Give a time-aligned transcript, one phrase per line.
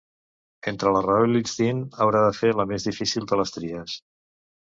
[0.69, 4.01] Entre la raó i l'instint, haurà de fer la més difícil de les tries.